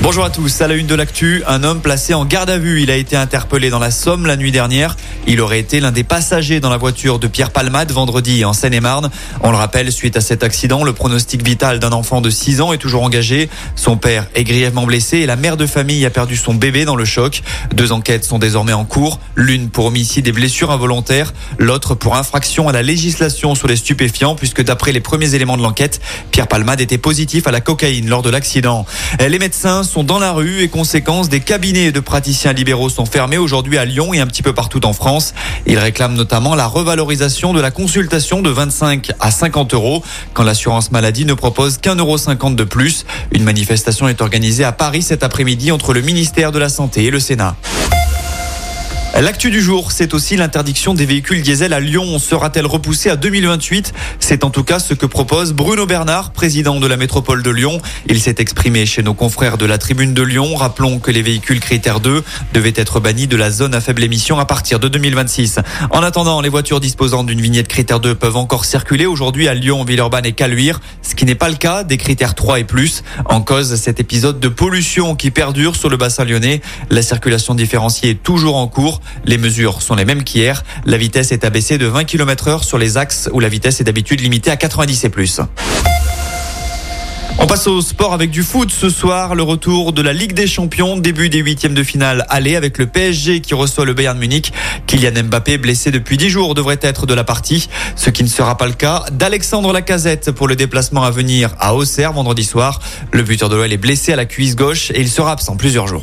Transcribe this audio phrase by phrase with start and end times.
[0.00, 2.82] Bonjour à tous, à la une de l'actu, un homme placé en garde à vue.
[2.82, 4.96] Il a été interpellé dans la Somme la nuit dernière.
[5.26, 9.10] Il aurait été l'un des passagers dans la voiture de Pierre Palmade vendredi en Seine-et-Marne.
[9.42, 12.72] On le rappelle, suite à cet accident, le pronostic vital d'un enfant de 6 ans
[12.72, 13.50] est toujours engagé.
[13.74, 16.96] Son père est grièvement blessé et la mère de famille a perdu son bébé dans
[16.96, 17.42] le choc.
[17.74, 22.68] Deux enquêtes sont désormais en cours, l'une pour homicide et blessures involontaires, l'autre pour infraction
[22.68, 26.80] à la législation sur les stupéfiants puisque d'après les premiers éléments de l'enquête, Pierre Palmade
[26.80, 28.86] était positif à la cocaïne lors de l'accident.
[29.18, 33.38] Les médecins sont dans la rue et conséquence, des cabinets de praticiens libéraux sont fermés
[33.38, 35.32] aujourd'hui à Lyon et un petit peu partout en France.
[35.66, 40.92] Ils réclament notamment la revalorisation de la consultation de 25 à 50 euros quand l'assurance
[40.92, 43.06] maladie ne propose qu'un euro 50 de plus.
[43.32, 47.10] Une manifestation est organisée à Paris cet après-midi entre le ministère de la Santé et
[47.10, 47.56] le Sénat.
[49.20, 52.20] L'actu du jour, c'est aussi l'interdiction des véhicules diesel à Lyon.
[52.20, 56.86] Sera-t-elle repoussée à 2028 C'est en tout cas ce que propose Bruno Bernard, président de
[56.86, 57.80] la métropole de Lyon.
[58.06, 60.54] Il s'est exprimé chez nos confrères de la tribune de Lyon.
[60.54, 62.22] Rappelons que les véhicules critères 2
[62.54, 65.58] devaient être bannis de la zone à faible émission à partir de 2026.
[65.90, 69.82] En attendant, les voitures disposant d'une vignette critère 2 peuvent encore circuler aujourd'hui à Lyon,
[69.82, 73.02] Villeurbanne et Caluire, ce qui n'est pas le cas des critères 3 et plus.
[73.24, 76.60] En cause, cet épisode de pollution qui perdure sur le bassin lyonnais.
[76.88, 79.00] La circulation différenciée est toujours en cours.
[79.24, 80.64] Les mesures sont les mêmes qu'hier.
[80.84, 83.84] La vitesse est abaissée de 20 km heure sur les axes où la vitesse est
[83.84, 85.40] d'habitude limitée à 90 et plus.
[87.40, 89.36] On passe au sport avec du foot ce soir.
[89.36, 92.86] Le retour de la Ligue des Champions, début des huitièmes de finale aller avec le
[92.86, 94.52] PSG qui reçoit le Bayern Munich.
[94.88, 97.68] Kylian Mbappé, blessé depuis dix jours, devrait être de la partie.
[97.94, 101.76] Ce qui ne sera pas le cas d'Alexandre Lacazette pour le déplacement à venir à
[101.76, 102.80] Auxerre vendredi soir.
[103.12, 105.86] Le buteur de l'OL est blessé à la cuisse gauche et il sera absent plusieurs
[105.86, 106.02] jours.